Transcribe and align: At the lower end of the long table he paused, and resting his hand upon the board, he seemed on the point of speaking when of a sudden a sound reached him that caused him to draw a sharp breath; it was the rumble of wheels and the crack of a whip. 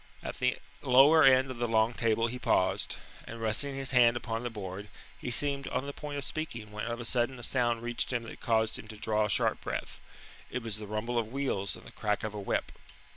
At 0.23 0.39
the 0.39 0.57
lower 0.81 1.23
end 1.23 1.51
of 1.51 1.57
the 1.59 1.67
long 1.67 1.93
table 1.93 2.25
he 2.25 2.39
paused, 2.39 2.95
and 3.27 3.39
resting 3.39 3.75
his 3.75 3.91
hand 3.91 4.17
upon 4.17 4.41
the 4.41 4.49
board, 4.49 4.87
he 5.19 5.29
seemed 5.29 5.67
on 5.67 5.85
the 5.85 5.93
point 5.93 6.17
of 6.17 6.23
speaking 6.23 6.71
when 6.71 6.87
of 6.87 6.99
a 6.99 7.05
sudden 7.05 7.37
a 7.37 7.43
sound 7.43 7.83
reached 7.83 8.11
him 8.11 8.23
that 8.23 8.41
caused 8.41 8.79
him 8.79 8.87
to 8.87 8.97
draw 8.97 9.25
a 9.25 9.29
sharp 9.29 9.61
breath; 9.61 10.01
it 10.49 10.63
was 10.63 10.77
the 10.79 10.87
rumble 10.87 11.19
of 11.19 11.31
wheels 11.31 11.75
and 11.75 11.85
the 11.85 11.91
crack 11.91 12.23
of 12.23 12.33
a 12.33 12.39
whip. 12.41 12.71